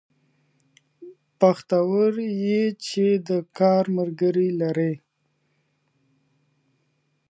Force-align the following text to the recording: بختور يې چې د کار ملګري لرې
بختور 1.39 2.13
يې 2.43 2.61
چې 2.85 3.05
د 3.27 3.29
کار 3.57 3.83
ملګري 3.97 4.49
لرې 4.61 4.93